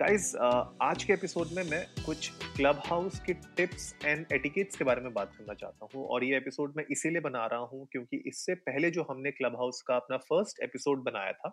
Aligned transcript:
Guys 0.00 0.34
आज 0.82 1.04
के 1.04 1.12
episode 1.12 1.46
में 1.52 1.62
मैं 1.64 2.04
कुछ 2.06 2.28
क्लब 2.56 2.80
हाउस 2.86 3.18
के 3.20 3.32
टिप्स 3.56 3.94
एंड 4.04 4.26
एटिकेट्स 4.32 4.76
के 4.76 4.84
बारे 4.84 5.00
में 5.00 5.12
बात 5.14 5.32
करना 5.36 5.54
चाहता 5.54 5.88
हूँ 5.94 6.04
और 6.06 6.24
ये 6.24 6.36
एपिसोड 6.36 6.74
मैं 6.76 6.84
इसीलिए 6.90 7.20
बना 7.20 7.46
रहा 7.46 7.60
हूँ 7.60 7.86
क्योंकि 7.92 8.16
इससे 8.26 8.54
पहले 8.54 8.90
जो 8.90 9.06
हमने 9.10 9.30
क्लब 9.30 9.56
हाउस 9.56 9.80
का 9.82 9.96
अपना 9.96 10.16
फ़र्स्ट 10.16 10.60
एपिसोड 10.62 11.04
बनाया 11.04 11.32
था 11.32 11.48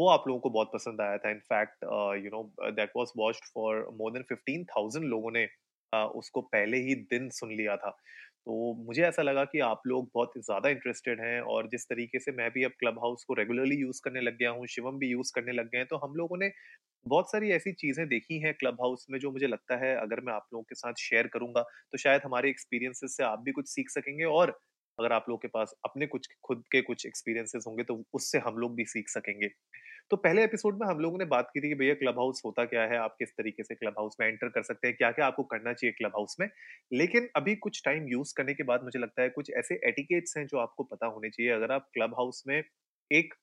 वो 0.00 0.08
आप 0.08 0.24
लोगों 0.28 0.40
को 0.40 0.50
बहुत 0.50 0.70
पसंद 0.74 1.00
आया 1.00 1.18
था। 1.18 1.30
In fact 1.30 1.84
you 2.24 2.30
know 2.30 2.70
that 2.70 2.92
was 2.96 3.12
watched 3.16 3.52
for 3.54 3.88
more 3.94 4.12
than 4.12 4.22
fifteen 4.22 4.64
thousand 4.64 5.06
लोगों 5.06 5.30
ने 5.30 5.46
uh, 5.92 6.08
उसको 6.12 6.40
पहले 6.40 6.76
ही 6.76 6.94
दिन 6.94 7.28
सुन 7.30 7.52
लिया 7.52 7.76
था। 7.76 7.96
तो 8.46 8.74
मुझे 8.78 9.02
ऐसा 9.04 9.22
लगा 9.22 9.44
कि 9.46 9.58
आप 9.62 9.82
लोग 9.86 10.08
बहुत 10.14 10.32
ज़्यादा 10.38 10.68
इंटरेस्टेड 10.70 11.20
हैं 11.20 11.40
और 11.54 11.66
जिस 11.68 11.84
तरीके 11.86 12.18
से 12.20 12.32
मैं 12.34 12.50
भी 12.50 12.64
अब 12.64 12.70
क्लब 12.80 12.98
हाउस 12.98 13.24
को 13.24 13.34
रेगुलरली 13.34 13.76
यूज़ 13.76 14.00
करने 14.04 14.20
लग 14.20 14.36
गया 14.38 14.50
हूँ, 14.50 14.66
शिवम 14.68 14.98
भी 14.98 15.08
यूज़ 15.08 15.32
करने 15.34 15.52
लग 15.52 15.66
गए 15.66 15.78
हैं 15.78 15.86
तो 15.86 15.96
हम 15.98 16.14
लोगों 16.16 16.36
ने 16.38 16.50
बहुत 17.06 17.30
सारी 17.32 17.50
ऐसी 17.52 17.72
चीज़ें 17.74 18.06
देखी 18.08 18.40
हैं 18.40 18.54
क्लब 18.54 18.76
हाउस 18.82 19.06
में 19.10 19.18
जो 19.20 19.30
मुझे 19.32 19.46
लगता 19.48 19.76
है 19.78 19.94
अगर 19.98 20.20
मैं 20.22 20.32
आप 20.34 20.46
लोगों 20.52 20.64
के 20.64 20.74
साथ 20.76 20.94
शेयर 21.00 21.26
करूँगा 21.28 21.62
तो 21.92 21.98
शायद 21.98 22.22
हमारे 22.24 22.50
एक्सपीरियंसेस 22.50 23.16
से 23.16 23.24
आप 23.24 23.40
भी 23.40 23.52
कुछ 23.52 23.68
सीख 23.68 23.90
सकेंगे 23.90 24.24
और 24.26 24.58
अगर 24.98 25.12
आप 25.12 25.26
लोगों 25.28 25.38
के 25.38 25.48
पास 25.50 25.74
अपने 25.84 26.06
कुछ, 26.06 26.28
खुद 26.44 26.64
के 26.72 26.82
कुछ 26.82 27.06
एक्सपीरियंसेस 27.06 27.64
होंगे 27.66 27.84
तो 27.84 28.02
उससे 28.14 28.38
हम 28.40 28.58
लोग 28.58 28.74
भी 28.76 28.84
सीख 28.86 29.08
सकेंगे। 29.10 29.48
तो 30.10 30.16
पहले 30.16 30.42
एपिसोड 30.44 30.78
में 30.80 30.86
हम 30.86 30.98
लोगों 31.00 31.18
ने 31.18 31.24
बात 31.26 31.50
की 31.54 31.60
थी 31.60 31.68
कि 31.68 31.74
भैया 31.74 31.94
क्लब 31.94 32.18
हाउस 32.18 32.42
होता 32.44 32.64
क्या 32.64 32.82
है? 32.82 32.96
आप 32.98 33.14
किस 33.18 33.30
तरीके 33.30 33.62
से 33.62 33.74
क्लब 33.74 33.94
हाउस 33.98 34.16
में 34.20 34.26
एंटर 34.26 34.48
कर 34.48 34.62
सकते 34.62 34.88
हैं? 34.88 34.96
क्या 34.96 35.10
क्या 35.12 35.26
आपको 35.26 35.42
करना 35.44 35.72
चाहिए 35.72 35.92
क्लब 35.92 36.12
हाउस 36.16 36.36
में? 36.40 36.48
लेकिन 36.92 37.28
अभी 37.36 37.54
कुछ 37.58 37.82
टाइम 37.84 38.08
यूज़ 38.08 38.32
करने 38.36 38.54
के 38.54 38.62
बाद 38.64 38.84
मुझे 38.84 38.98
लगता 38.98 39.22
है 39.22 39.28
कुछ 39.30 39.50
ऐसे 39.58 39.80
एटिकेट्स 39.88 40.36
हैं 40.36 40.46
जो 40.46 40.58
आपको 40.58 40.84
पता 40.84 41.06
होने 41.08 41.30
चाहिए। 41.30 41.52
अगर 41.52 41.72
आप 41.72 41.88
क्लब 41.94 42.14
हाउस 42.14 42.42
में 42.48 42.62
एक 43.10 43.34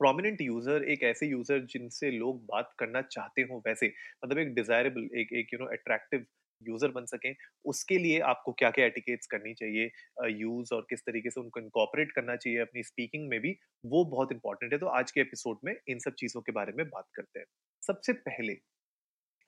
प्रोमिनेंट 0.00 0.40
यूज़र 0.40 0.84
एक 0.90 1.02
ऐसे 1.04 1.26
यूज़र 1.26 1.58
जिनसे 1.70 2.10
लोग 2.12 2.44
बात 2.46 2.72
करना 2.78 3.02
चाहते 3.10 3.42
हो 3.42 3.62
वैसे 3.66 3.86
मतलब 4.24 4.38
एक 4.38 4.54
डिजायरेबल 4.54 5.08
एक 5.20 5.32
एक 5.34 5.54
यू 5.54 5.58
नो 5.58 5.66
अट्रैक्टिव 5.72 6.24
यूज़र 6.62 6.90
बन 6.90 7.04
सकें। 7.06 7.34
उसके 7.64 7.98
लिए 7.98 8.18
आपको 8.26 8.52
क्या 8.54 8.70
क्या 8.70 8.86
एटिकेट्स 8.86 9.26
करनी 9.26 9.54
चाहिए 9.54 9.90
यूज़ 10.30 10.74
और 10.74 10.86
किस 10.90 11.00
तरीके 11.02 11.30
से 11.30 11.40
उनको 11.40 11.60
इनकॉपरेट 11.60 12.12
करना 12.12 12.36
चाहिए 12.36 12.58
अपनी 12.60 12.82
स्पीकिंग 12.82 13.28
में 13.28 13.40
भी, 13.40 13.56
वो 13.84 14.04
बहुत 14.06 14.32
इंपॉर्टेंट 14.32 14.72
है। 14.72 14.78
तो 14.78 14.86
आज 14.88 15.10
के 15.10 15.20
एपिसोड 15.20 15.58
में 15.64 15.74
इन 15.88 15.98
सब 16.00 16.14
चीज़ों 16.18 16.42
के 16.42 16.52
बारे 16.52 16.72
में 16.72 16.86
बात 16.86 17.08
करते 17.14 17.38
हैं। 17.38 17.46
सबसे 17.82 18.12
पहले, 18.12 18.56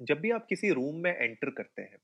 जब 0.00 0.20
भी 0.20 0.30
आप 0.30 0.46
किसी 0.48 0.70
रूम 0.72 1.02
में 1.02 1.10
एंटर 1.12 1.50
करते 1.52 1.82
हैं, 1.82 1.98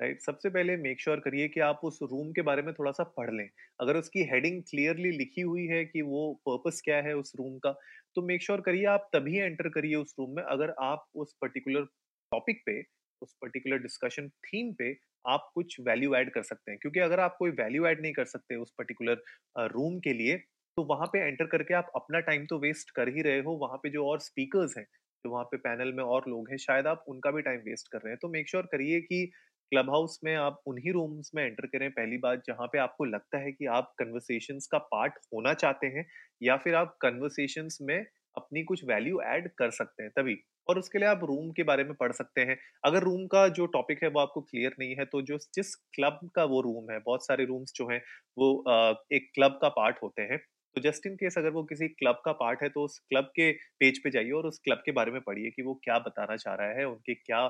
राइट, 0.00 0.20
सबसे 0.20 0.50
पहले 0.50 0.76
मेक 0.76 1.00
श्योर 1.00 1.20
करिए 1.20 1.46
कि 1.48 1.60
आप 1.60 1.80
उस 1.84 1.98
रूम 2.02 2.32
के 2.32 2.42
बारे 2.42 2.62
में 2.62 2.72
थोड़ा 2.74 2.90
सा 2.92 3.04
पढ़ 3.16 3.30
लें। 3.30 3.48
अगर 3.80 3.96
उसकी 3.96 4.22
हेडिंग 4.30 4.62
क्लियरली 4.62 5.10
लिखी 5.10 5.40
हुई 5.42 5.66
है 5.66 5.84
कि 5.84 6.02
वो 6.02 6.32
पर्पस 6.48 6.80
क्या 6.84 6.96
है 7.02 7.14
उस 7.16 7.32
रूम 7.36 7.56
का 7.58 7.72
तो 8.16 8.22
मेक 8.22 8.42
श्योर 8.42 8.60
करिए 8.60 8.84
आप 8.86 9.08
तभी 9.12 9.38
एंटर 9.38 9.68
करिए 9.68 9.94
उस 9.94 10.14
रूम 10.18 10.36
में। 10.36 10.42
अगर 10.42 10.74
आप 10.80 11.06
उस 11.14 11.34
पर्टिकुलर 11.42 11.84
टॉपिक 12.32 12.62
पे 12.66 12.80
उस 13.22 13.34
पर्टिकुलर 13.42 13.78
डिस्कशन 13.78 14.28
थीम 14.46 14.72
पे 14.78 14.94
आप 15.24 15.50
कुछ 15.54 15.76
वैल्यू 15.80 16.14
ऐड 16.16 16.32
कर 16.32 16.42
सकते 16.42 16.70
हैं। 16.70 16.78
क्योंकि 16.82 17.00
अगर 17.00 17.20
आप 17.20 17.36
कोई 17.38 17.50
वैल्यू 17.52 17.86
ऐड 17.86 18.00
नहीं 18.02 18.12
कर 18.14 18.24
सकते 18.26 18.56
उस 18.56 18.72
पर्टिकुलर 18.78 19.22
रूम 19.68 19.98
के 20.00 20.12
लिए 20.14 20.36
तो 20.76 20.82
वहाँ 20.84 21.06
पे 21.12 21.18
एंटर 21.20 21.46
करके 21.46 21.74
आप 21.74 21.90
अपना 21.96 22.20
टाइम 22.20 22.44
तो 22.46 22.58
वेस्ट 22.60 22.90
कर 22.96 23.08
ही 23.08 23.22
रहे 23.22 23.38
हो। 23.40 23.52
वहाँ 23.58 23.76
पे 23.82 23.90
जो 23.90 24.06
और 24.06 24.18
स्पीकर्स 24.20 24.74
हैं, 24.78 24.84
जो 25.24 25.30
वहाँ 25.30 25.44
पे 25.44 25.56
पैनल 25.58 25.92
में 25.92 26.02
और 26.04 26.24
लोग 26.28 26.50
हैं, 26.50 26.56
शायद 26.58 26.86
आप 26.86 27.04
उनका 27.08 27.30
भी 27.30 27.42
टाइम 27.42 27.60
वेस्ट 27.60 27.88
कर 27.92 27.98
रहे 27.98 28.10
हैं। 28.12 28.18
तो 28.22 28.28
मेक 28.28 28.48
श्योर 28.50 28.66
करिए 28.72 29.00
कि 29.02 29.24
क्लब 29.72 29.90
हाउस 29.90 30.18
में 30.24 30.34
आप 30.36 30.60
उन्हीं 30.66 30.92
रूम्स 30.92 31.30
में 31.34 31.42
एंटर 31.44 31.66
करें 31.66 31.90
पहली 31.90 32.18
बात, 32.18 32.42
जहाँ 32.46 32.66
पे 32.66 32.78
आपको 32.78 33.04
लगता 33.06 33.38
है 33.38 33.52
कि 33.52 33.66
आप 33.68 33.92
कन्वर्सेशन 33.98 34.58
का 34.72 34.78
पार्ट 34.92 35.14
होना 35.34 35.54
चाहते 35.54 35.86
हैं, 35.88 36.06
या 36.42 36.56
फिर 36.56 36.74
आप 36.74 36.96
कन्वर्सेशन 37.02 37.68
में 37.82 37.98
अपनी 38.36 38.62
कुछ 38.64 38.84
वैल्यू 38.84 39.20
ऐड 39.26 39.48
कर 39.58 39.70
सकते 39.72 40.02
हैं 40.02 40.12
तभी। 40.16 40.36
और 40.68 40.78
उसके 40.78 40.98
लिए 40.98 41.08
आप 41.08 41.20
रूम 41.24 41.50
के 41.52 41.62
बारे 41.64 41.84
में 41.84 41.94
पढ़ 41.94 42.12
सकते 42.12 42.40
हैं। 42.42 42.56
अगर 42.84 43.02
रूम 43.02 43.26
का 43.28 43.46
जो 43.50 43.66
टॉपिक 43.68 44.02
है 44.02 44.08
वो 44.10 44.20
आपको 44.20 44.40
क्लियर 44.42 44.74
नहीं 44.78 44.94
है 44.96 45.04
तो 45.06 45.22
जो 45.22 45.38
जिस 45.54 45.74
क्लब 45.94 46.18
का 46.34 46.44
वो 46.46 46.60
रूम 46.62 46.90
है, 46.92 46.98
बहुत 47.00 47.26
सारे 47.26 47.44
रूम्स 47.44 47.72
जो 47.76 47.88
हैं, 47.90 48.00
वो 48.36 48.64
एक 49.12 49.30
क्लब 49.34 49.58
का 49.62 49.68
पार्ट 49.70 49.98
होते 50.02 50.22
हैं। 50.22 50.40
तो 50.76 50.80
जस्ट 50.82 51.06
इन 51.06 51.14
केस 51.16 51.34
अगर 51.38 51.50
वो 51.50 51.62
किसी 51.64 51.86
क्लब 51.90 52.20
का 52.24 52.32
पार्ट 52.38 52.62
है 52.62 52.68
तो 52.68 52.82
उस 52.84 52.98
क्लब 53.00 53.30
के 53.36 53.50
पेज 53.80 53.98
पे 54.04 54.10
जाइए 54.10 54.30
और 54.32 54.46
उस 54.46 54.58
क्लब 54.64 54.82
के 54.86 54.92
बारे 54.92 55.12
में 55.12 55.20
पढ़िए 55.20 55.50
कि 55.50 55.62
वो 55.62 55.74
क्या 55.84 55.98
बताना 55.98 56.36
चाह 56.36 56.54
रहा 56.54 56.72
है, 56.78 56.84
उनके 56.86 57.14
क्या 57.14 57.40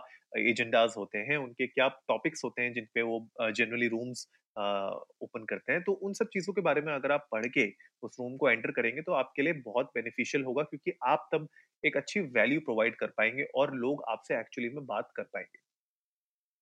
एजेंडाज 0.40 0.94
होते 0.96 1.18
हैं, 1.20 1.36
उनके 1.36 1.66
क्या 1.66 1.88
टॉपिक्स 2.08 2.44
होते 2.44 2.62
हैं, 2.62 2.72
जिन 2.74 2.86
पे 2.94 3.02
वो 3.02 3.18
जनरली 3.40 3.88
रूम्स 3.88 4.26
ओपन 4.56 5.44
करते 5.44 5.72
हैं। 5.72 5.82
तो 5.82 5.92
उन 5.92 6.12
सब 6.14 6.28
चीज़ों 6.32 6.52
के 6.54 6.60
बारे 6.62 6.80
में 6.80 6.92
अगर 6.94 7.12
आप 7.12 7.26
पढ़ 7.32 7.46
के 7.48 7.66
उस 8.02 8.16
रूम 8.20 8.36
को 8.36 8.50
एंटर 8.50 8.70
करेंगे 8.72 9.02
तो 9.02 9.12
आपके 9.14 9.42
लिए 9.42 9.52
बहुत 9.64 9.90
बेनिफिशियल 9.94 10.44
होगा, 10.44 10.62
क्योंकि 10.64 10.92
आप 11.06 11.28
तब 11.34 11.48
एक 11.84 11.96
अच्छी 11.96 12.20
वैल्यू 12.32 12.60
प्रोवाइड 12.62 12.96
कर 12.96 13.12
पाएँगे 13.16 13.44
और 13.54 13.74
लोग 13.76 14.04
आपसे 14.10 14.38
एक्चुअली 14.40 14.68
में 14.70 14.84
बात 14.86 15.10
कर 15.16 15.22
पाएँगे। 15.24 15.64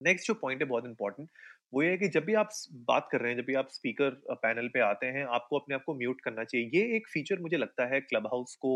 नेक्स्ट 0.00 0.26
जो 0.28 0.34
पॉइंट 0.34 0.62
है, 0.62 0.66
बहुत 0.68 0.86
इंपॉर्टेंट 0.86 1.28
वो 1.74 1.82
ये 1.82 1.90
है 1.90 1.96
कि 1.98 2.08
जब 2.08 2.24
भी 2.24 2.34
आप 2.36 2.48
बात 2.88 3.08
कर 3.12 3.20
रहे 3.20 3.30
हैं, 3.30 3.38
जब 3.38 3.44
भी 3.46 3.54
आप 3.54 3.68
स्पीकर 3.70 4.10
पैनल 4.34 4.68
पे 4.68 4.80
आते 4.82 5.06
हैं, 5.08 5.24
आपको 5.28 5.58
अपने 5.58 5.74
आप 5.74 5.82
को 5.86 5.94
म्यूट 5.94 6.20
करना 6.20 6.44
चाहिए। 6.44 6.66
ये 6.74 6.96
एक 6.96 7.08
फीचर 7.08 7.38
मुझे 7.40 7.56
लगता 7.56 7.86
है 7.94 8.00
क्लब 8.02 8.26
हाउस 8.28 8.54
को 8.60 8.72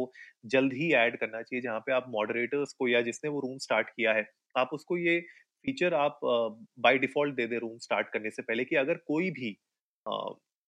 जल्द 0.47 0.73
ही 0.75 0.93
ऐड 0.95 1.19
करना 1.21 1.43
चाहिए, 1.43 1.61
जहाँ 1.63 1.81
पे 1.81 1.93
आप 1.93 2.07
मॉडरेटर्स 2.11 2.73
को 2.75 2.89
या 2.89 3.01
जिसने 3.03 3.31
वो 3.31 3.41
रूम 3.41 3.59
स्टार्ट 3.61 3.89
किया 3.91 4.13
है, 4.15 4.27
आप 4.55 4.71
उसको 4.73 4.97
ये 4.99 5.21
फीचर 5.65 5.95
आप 5.97 6.21
बाय 6.25 6.99
डिफ़ॉल्ट 6.99 7.35
दे 7.37 7.47
दे 7.47 7.59
रूम 7.59 7.79
स्टार्ट 7.81 8.09
करने 8.13 8.31
से 8.31 8.43
पहले 8.43 8.65
कि 8.65 8.77
अगर 8.77 8.97
कोई 9.07 9.31
भी 9.33 9.57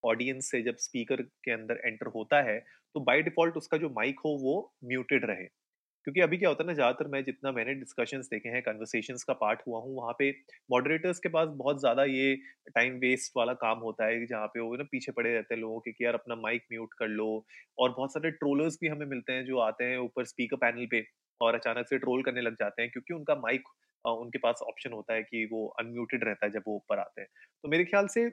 ऑडियंस 0.03 0.51
से 0.51 0.63
जब 0.63 0.77
स्पीकर 0.79 1.23
के 1.45 1.51
अंदर 1.53 1.81
एंटर 1.85 2.07
होता 2.15 2.41
है 2.43 2.59
तो 2.95 3.01
बाय 3.03 3.23
डिफ़ॉल्ट 3.23 3.57
उसका 3.57 3.77
जो 3.79 3.89
माइक 3.91 4.21
हो 4.25 4.31
वो 4.43 4.55
म्यूटेड 4.85 5.25
रहे। 5.25 5.47
क्योंकि 6.06 6.21
अभी 6.21 6.37
क्या 6.38 6.49
होता 6.49 6.62
है 6.62 6.66
ना, 6.66 6.75
ज़्यादातर 6.75 7.09
मैं 7.09 7.22
जितना 7.25 7.53
मैंने 7.53 7.75
डिस्कशंस 7.77 8.28
देखे 8.28 8.49
हैं 8.49 8.62
कन्वर्सेशंस 8.62 9.25
का 9.25 9.33
पार्ट 9.34 9.61
हुआ 9.66 9.81
हूँ, 9.81 9.94
वहाँ 9.97 10.15
पे 10.19 10.31
मॉडरेटर्स 10.71 11.19
के 11.21 11.28
पास 11.31 11.49
बहुत 11.55 11.81
ज़्यादा 11.81 12.05
ये 12.06 12.34
टाइम 12.71 12.94
वेस्ट 13.00 13.33
वाला 13.37 13.53
काम 13.56 13.78
होता 13.81 14.06
है, 14.06 14.27
जहाँ 14.27 14.47
पे 14.49 14.60
वो 14.60 14.77
ना 14.77 14.84
पीछे 14.93 15.12
पड़े 15.12 15.33
रहते 15.33 15.55
हैं 15.55 15.60
लोगों 15.60 15.81
के 15.81 15.93
कि 15.93 16.05
यार 16.05 16.15
अपना 16.15 16.34
माइक 16.39 16.65
म्यूट 16.72 16.94
कर 16.99 17.09
लो 17.10 17.28
और 17.78 17.91
बहुत 17.91 18.12
सारे 18.12 18.31
ट्रोलर्स 18.33 18.78
भी 18.81 18.89
हमें 18.89 19.06
मिलते 19.06 19.33
हैं 19.33 19.44
जो 19.44 19.59
आते 19.60 19.84
हैं 19.84 19.99
ऊपर 20.00 20.25
स्पीकर 20.27 20.56
पैनल 20.59 20.87
पे 20.91 21.05
और 21.41 21.55
अचानक 21.55 21.87
से 21.89 21.99
ट्रोल 21.99 22.22
करने 22.22 22.41
लग 22.41 22.55
जाते 22.55 22.83
हैं 22.83 22.91
क्योंकि 22.91 23.15
उनका 23.15 23.34
माइक 23.37 23.69
उनके 24.05 24.39
पास 24.39 24.60
ऑप्शन 24.62 24.93
होता 24.93 25.15
है 25.15 25.22
कि 25.22 25.44
वो 25.53 25.66
अनम्यूटेड 25.81 26.25
रहता 26.25 26.47
है 26.47 26.53
जब 26.53 26.62
वो 26.66 26.75
ऊपर 26.77 26.99
आते 26.99 27.21
हैं। 27.21 27.28
तो 27.65 27.69
मेरे 27.69 27.84
ख्याल 27.84 28.06
से 28.09 28.28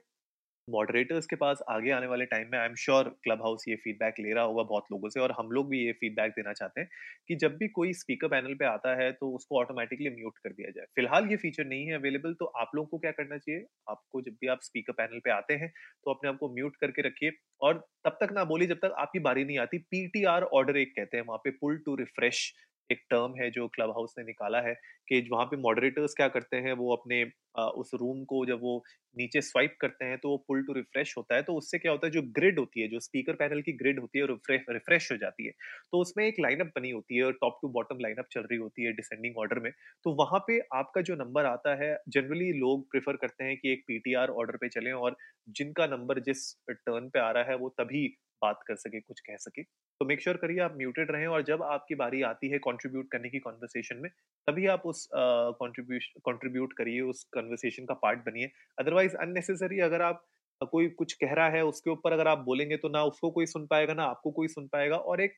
मॉडरेटर्स 0.67 1.25
के 1.25 1.35
पास 1.35 1.59
आगे 1.69 1.91
आने 1.91 2.07
वाले 2.07 2.25
टाइम 2.25 2.47
में 2.51 2.57
I 2.59 2.66
am 2.66 2.73
sure 2.75 3.09
club 3.23 3.41
house 3.44 3.63
ये 3.67 3.75
फीडबैक 3.75 4.16
ले 4.19 4.33
रहा 4.33 4.44
होगा 4.44 4.63
बहुत 4.63 4.85
लोगों 4.91 5.09
से 5.09 5.19
और 5.19 5.31
हम 5.31 5.51
लोग 5.51 5.69
भी 5.69 5.79
ये 5.79 5.91
फीडबैक 5.91 6.31
देना 6.31 6.53
चाहते 6.53 6.81
हैं 6.81 6.89
कि 7.28 7.35
जब 7.35 7.55
भी 7.57 7.67
कोई 7.69 7.94
स्पीकर 7.94 8.28
पैनल 8.28 8.53
पे 8.55 8.66
आता 8.66 8.95
है 9.01 9.11
तो 9.11 9.29
उसको 9.35 9.59
ऑटोमेटिकली 9.59 10.09
म्यूट 10.09 10.38
कर 10.44 10.50
दिया 10.51 10.69
जाए। 10.72 10.85
फ़िलहाल 10.95 11.29
ये 11.31 11.38
फीचर 11.38 11.66
नहीं 11.66 11.85
है 11.88 11.95
अवेलेबल 11.95 12.33
तो 12.39 12.45
आप 12.57 12.72
लोगों 12.75 12.88
को 12.88 12.97
क्या 12.97 13.11
करना 13.11 13.38
चाहिए? 13.38 13.66
आपको 13.89 14.22
जब 14.22 14.38
भी 14.41 14.47
आप 14.47 14.59
स्पीकर 14.63 14.94
पैनल 14.94 15.19
पे 15.25 15.31
आते 15.31 15.53
हैं 15.56 15.69
तो 16.06 16.13
अपने 16.13 16.29
आप 16.29 16.38
को 16.39 16.53
म्यूट 16.56 16.75
करके 16.81 17.07
रखिए 17.07 17.31
और 17.61 17.85
तब 18.06 18.17
तक 18.22 18.33
ना 18.33 18.44
बोलिए 18.45 18.67
जब 18.67 18.79
तक 18.81 18.95
आपकी 19.00 19.19
बारी 19.22 19.45
नहीं 19.45 19.57
आती। 19.59 19.77
पीटीआर 19.91 20.44
ऑर्डर 20.44 20.77
एक 20.77 20.94
कहते 20.95 21.17
हैं, 21.17 21.23
वहाँ 21.25 21.39
पे 21.44 21.51
पुल 21.51 21.77
टू 21.85 21.95
रिफ्रेश 21.95 22.51
एक 22.90 23.03
टर्म 23.09 23.34
है 23.42 23.50
जो 23.52 23.68
क्लब 23.68 23.90
हाउस 23.90 24.14
ने 24.18 24.24
निकाला 24.25 24.59
है 24.62 24.74
कि 25.08 25.28
वहाँ 25.31 25.46
पे 25.46 25.58
मॉडरेटर्स 25.58 26.14
क्या 26.14 26.28
करते 26.28 26.58
हैं 26.58 26.74
वो 26.75 26.96
अपने 26.96 27.22
आ, 27.59 27.64
उस 27.64 27.92
रूम 27.94 28.24
को 28.25 28.45
जब 28.45 28.60
वो 28.62 28.84
नीचे 29.18 29.42
स्वाइप 29.42 29.75
करते 29.81 30.06
हैं 30.06 30.18
तो 30.18 30.30
वो 30.30 30.38
पुल 30.48 30.62
टू 30.63 30.74
रिफ्रेश 30.74 31.13
होता 31.18 31.36
है 31.36 31.42
तो 31.44 31.54
उससे 31.54 31.78
क्या 31.80 31.92
होता 31.92 32.07
है 32.07 32.12
जो 32.12 32.22
ग्रिड 32.31 32.60
होती 32.60 32.81
है 32.81 32.88
जो 32.88 33.00
स्पीकर 33.00 33.34
पैनल 33.34 33.62
की 33.62 33.74
ग्रिड 33.74 34.00
होती 34.00 34.19
है 34.19 34.25
रिफ्रेश 34.28 34.66
रिफ्रेश 34.69 35.12
हो 35.12 35.18
जाती 35.18 35.45
है। 35.45 35.51
तो 35.92 36.01
उसमें 36.01 36.25
एक 36.25 36.36
लाइनअप 36.39 36.72
बनी 36.75 36.92
होती 36.92 37.18
है 37.18 37.24
और 37.24 37.34
टॉप 37.42 37.57
टू 37.62 37.69
बॉटम 37.69 38.00
लाइनअप 38.01 38.28
चल 38.31 38.42
रही 38.42 38.60
होती 38.60 38.84
है 38.84 38.92
डिसेंडिंग 38.94 39.38
ऑर्डर 39.38 39.60
में। 39.60 39.72
तो 40.06 40.13
वहाँ 40.13 40.40
पे 40.48 40.60
आपका 40.75 41.01
जो 41.01 41.16
नंबर 41.16 41.45
आता 41.45 41.75
है 41.83 41.95
जनरली 42.10 42.51
लोग 42.60 42.90
प्रेफर 42.92 43.16
करते 43.18 43.44
हैं 43.44 43.57
कि 43.57 43.72
एक 43.74 43.83
पीटीआर 43.88 44.30
ऑर्डर 44.36 44.57
पे 44.57 44.69
चलें 44.69 44.92
और 44.94 45.16
जिनका 45.56 45.86
नंबर 45.88 46.19
जिस 46.22 46.54
टर्न 46.69 47.10
पे 47.10 47.19
आ 47.19 47.31
रहा 47.31 47.44
है 47.44 47.56
वो 47.57 47.69
तभी 47.80 48.07
बात 48.42 48.60
कर 48.68 48.75
सके, 48.78 49.00
कुछ 49.00 49.19
कह 49.19 49.38
सके। 49.39 49.63
तो 49.63 50.06
मेक 50.06 50.22
श्योर 50.22 50.38
करिए 50.38 50.60
आप 50.62 50.75
म्यूटेड 50.78 51.12
रहें 51.12 51.28
और 51.28 51.44
जब 51.44 51.63
आपकी 51.66 51.95
बारी 51.95 52.22
आती 52.24 52.50
है 52.50 52.57
कंट्रीब्यूट 52.60 53.07
करने 53.12 53.30
की 53.30 53.39
कॉन्वर्सेशन 53.39 53.98
में, 53.98 54.10
तभी 54.48 54.68
आप 54.68 54.86
उस 54.86 55.07
कंट्रीब्यूशन 55.13 56.19
कंट्रीब्यूट 56.25 56.74
करिए, 56.74 57.01
उस 57.01 57.24
कन्वर्सेशन 57.34 57.86
का 57.86 57.94
पार्ट 57.95 58.19
बनिए। 58.25 58.51
अदरवाइज़ 58.78 59.16
अननेसेसरी 59.18 59.80
अगर 59.81 60.01
आप 60.01 60.25
कोई 60.62 60.88
कुछ 60.92 61.13
कह 61.13 61.34
रहा 61.34 61.50
है, 61.50 61.63
उसके 61.66 61.89
ऊपर 61.89 62.13
अगर 62.13 62.28
आप 62.28 62.38
बोलेंगे 62.45 62.78
तो 62.78 62.89
ना 62.89 63.04
उसको 63.06 63.31
कोई 63.31 63.45
सुन 63.48 63.66
पाएगा, 63.68 63.94
ना 63.94 64.04
आपको 64.06 64.31
कोई 64.31 64.48
सुन 64.50 64.68
पाएगा 64.68 64.98
और 64.98 65.22
एक 65.22 65.38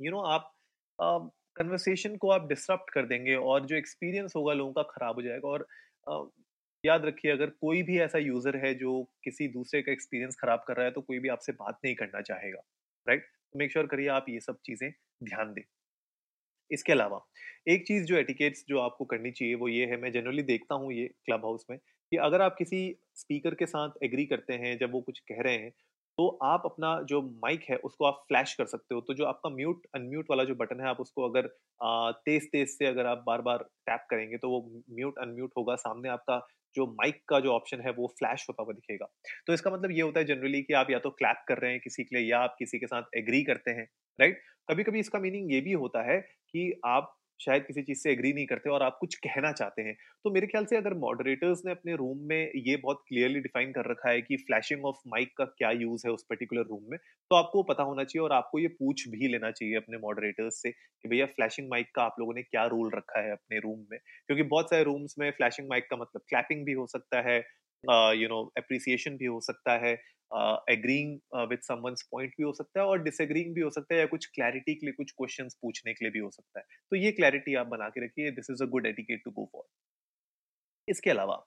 यू 0.00 0.10
नो 0.10 0.22
आप 0.26 0.52
कन्वर्सेशन 1.56 2.16
को 2.16 2.30
आप 2.30 2.46
डिस्टर्ब 2.48 2.84
कर 2.92 3.06
देंगे 3.06 3.34
और 3.34 3.66
जो 3.66 3.76
एक्सपीरियंस 3.76 4.32
होगा 4.36 4.52
लोगों 4.54 4.72
का 4.72 4.82
खराब 4.90 5.14
हो 5.14 5.22
जाएगा 5.22 5.48
और 5.48 5.66
याद 6.84 7.04
रखिए, 7.04 7.30
अगर 7.32 7.50
कोई 7.60 7.82
भी 7.82 7.98
ऐसा 8.00 8.18
यूज़र 8.20 8.56
है 8.58 8.74
जो 8.76 9.02
किसी 9.24 9.48
दूसरे 9.50 9.82
का 9.82 9.92
एक्सपीरियंस 9.92 10.36
खराब 10.40 10.64
कर 10.68 10.76
रहा 10.76 10.86
है 10.86 10.92
तो 10.92 11.00
कोई 11.02 11.18
भी 11.18 11.28
आपसे 11.28 11.52
बात 11.54 11.78
नहीं 11.84 11.94
करना 11.96 12.20
चाहेगा, 12.22 12.62
राइट? 13.06 13.26
मेक 13.54 13.72
श्योर 13.72 13.86
करिए 13.86 14.08
आप 14.10 14.26
ये 14.28 14.40
सब 14.40 14.58
चीज़ें 14.64 14.90
ध्यान 15.24 15.52
दें। 15.52 15.62
इसके 16.70 16.92
अलावा, 16.92 17.20
एक 17.68 17.86
चीज़ 17.86 18.04
जो 18.04 18.16
एटिकेट्स 18.16 18.64
जो 18.68 18.78
आपको 18.80 19.04
करनी 19.06 19.30
चाहिए, 19.32 19.54
वो 19.54 19.68
ये 19.68 19.86
है, 19.86 19.96
मैं 19.98 20.12
जनरली 20.12 20.42
देखता 20.44 20.74
हूँ 20.74 20.92
ये 20.92 21.06
क्लब 21.26 21.44
हाउस 21.44 21.66
में, 21.70 21.78
कि 21.78 22.16
अगर 22.18 22.42
आप 22.42 22.54
किसी 22.58 22.80
स्पीकर 23.16 23.54
के 23.54 23.66
साथ 23.66 24.02
एग्री 24.04 24.24
करते 24.26 24.54
हैं, 24.54 24.76
जब 24.78 24.92
वो 24.92 25.00
कुछ 25.02 25.18
कह 25.22 25.42
रहे 25.42 25.56
हैं 25.56 25.72
तो 26.18 26.26
आप 26.44 26.62
अपना 26.64 26.88
जो 27.08 27.20
माइक 27.42 27.64
है, 27.70 27.76
उसको 27.78 28.04
आप 28.04 28.24
फ्लैश 28.28 28.54
कर 28.54 28.66
सकते 28.66 28.94
हो 28.94 29.00
तो 29.00 29.14
जो 29.14 29.24
आपका 29.26 29.50
म्यूट, 29.50 29.82
अनम्यूट 29.94 30.26
वाला 30.30 30.44
जो 30.44 30.54
बटन 30.56 30.80
है, 30.80 30.86
आप 30.88 31.00
उसको 31.00 31.28
अगर 31.28 31.46
तेज 32.24 32.48
तेज 32.52 32.68
से 32.68 32.86
अगर 32.86 33.06
आप 33.06 33.22
बार 33.26 33.42
बार 33.42 33.62
टैप 33.86 34.06
करेंगे 34.10 34.38
तो 34.38 34.50
वो 34.50 34.60
म्यूट, 34.90 35.18
अनम्यूट 35.18 35.52
होगा, 35.56 35.74
सामने 35.76 36.08
आपका 36.08 36.38
जो 36.76 36.86
माइक 36.92 37.22
का 37.28 37.40
जो 37.40 37.52
ऑप्शन 37.52 37.80
है, 37.80 37.90
वो 37.92 38.06
फ्लैश 38.18 38.46
होता 38.48 38.62
हुआ 38.62 38.72
दिखेगा। 38.74 39.06
तो 39.46 39.52
इसका 39.52 39.70
मतलब 39.70 39.90
ये 39.92 40.00
होता 40.02 40.20
है 40.20 40.26
जनरली 40.26 40.62
कि 40.62 40.74
आप 40.74 40.90
या 40.90 40.98
तो 40.98 41.10
क्लैप 41.12 41.44
कर 41.48 41.58
रहे 41.58 41.70
हैं 41.70 41.80
किसी 41.80 42.04
के 42.04 42.16
लिए 42.18 42.30
या 42.30 42.38
आप 42.40 42.56
किसी 42.58 42.78
के 42.78 42.86
साथ 42.86 43.16
एग्री 43.16 43.42
करते 43.44 43.70
हैं 43.70 43.86
राइट 44.18 44.40
कभी 44.68 44.82
कभी 44.84 45.00
इसका 45.00 45.18
मीनिंग 45.18 45.52
ये 45.52 45.60
भी 45.60 45.72
होता 45.74 46.02
है 46.02 46.18
कि 46.20 46.72
आप 46.86 47.14
शायद 47.40 47.64
किसी 47.64 47.82
चीज़ 47.82 47.98
से 47.98 48.10
एग्री 48.12 48.32
नहीं 48.32 48.46
करते 48.46 48.70
और 48.70 48.82
आप 48.82 48.96
कुछ 49.00 49.14
कहना 49.18 49.52
चाहते 49.52 49.82
हैं। 49.82 49.94
तो 50.24 50.30
मेरे 50.30 50.46
ख्याल 50.46 50.64
से 50.64 50.76
अगर 50.76 50.94
मॉडरेटर्स 50.98 51.62
ने 51.66 51.72
अपने 51.72 51.94
रूम 51.96 52.18
में 52.28 52.50
ये 52.58 52.76
बहुत 52.76 53.02
क्लियरली 53.08 53.40
डिफाइन 53.40 53.72
कर 53.72 53.90
रखा 53.90 54.10
है 54.10 54.20
कि 54.22 54.36
फ्लैशिंग 54.38 54.84
ऑफ़ 54.84 54.96
माइक 55.08 55.32
का 55.38 55.44
क्या 55.52 55.70
यूज़ 55.76 56.06
है 56.06 56.12
उस 56.12 56.24
पर्टिकुलर 56.30 56.62
रूम 56.62 56.82
में 56.90 56.98
तो 56.98 57.36
आपको 57.36 57.62
पता 57.64 57.82
होना 57.82 58.04
चाहिए 58.04 58.22
और 58.24 58.32
आपको 58.32 58.58
ये 58.58 58.68
पूछ 58.78 59.08
भी 59.08 59.28
लेना 59.28 59.50
चाहिए 59.50 59.76
अपने 59.76 59.98
मॉडरेटर्स 59.98 60.62
से 60.62 60.70
कि 60.70 61.08
भैया 61.08 61.26
फ्लैशिंग 61.28 61.68
माइक 61.70 61.90
का 61.94 62.02
आप 62.02 62.16
लोगों 62.20 62.34
ने 62.34 62.42
क्या 62.42 62.64
रूल 62.66 62.90
रखा 62.94 63.20
है 63.20 63.32
अपने 63.32 63.58
रूम 63.60 63.78
में? 63.90 63.98
क्योंकि 64.26 64.42
बहुत 64.44 64.70
सारे 64.70 64.82
रूम्स 64.84 65.14
में 65.18 65.30
फ्लैशिंग 65.32 65.68
माइक 65.68 65.86
का 65.90 65.96
मतलब 65.96 66.22
क्लैपिंग 66.28 66.64
भी 66.64 66.72
हो 66.74 66.86
सकता 66.88 67.20
है 67.22 67.38
यू 68.14 68.28
नो 68.28 68.42
अप्रिसिएशन 68.56 69.16
भी 69.16 69.26
हो 69.26 69.40
सकता 69.40 69.76
है 69.78 69.94
एग्रीइंग 70.70 71.18
विद 71.48 71.60
समवंस 71.62 72.08
पॉइंट 72.12 72.30
भी 72.30 72.42
हो 72.42 72.52
सकता 72.52 72.80
है 72.80 72.86
और 72.86 73.02
डिसएग्रीइंग 73.02 73.54
भी 73.54 73.60
हो 73.60 73.70
सकता 73.70 73.94
है 73.94 74.00
या 74.00 74.06
कुछ 74.06 74.26
क्लैरिटी 74.26 74.74
के 74.74 74.86
लिए 74.86 74.92
कुछ 74.92 75.10
क्वेश्चंस 75.10 75.58
पूछने 75.62 75.94
के 75.94 76.04
लिए 76.04 76.12
भी 76.12 76.18
हो 76.18 76.30
सकता 76.30 76.60
है। 76.60 76.64
तो 76.90 76.96
ये 76.96 77.12
क्लैरिटी 77.12 77.54
आप 77.54 77.66
बना 77.66 77.88
के 77.88 78.04
रखिए 78.04 78.30
this 78.30 78.50
is 78.50 78.62
a 78.62 78.66
good 78.66 78.86
etiquette 78.86 79.22
to 79.24 79.30
go 79.30 79.48
for 79.52 79.64
इसके 80.88 81.10
अलावा 81.10 81.46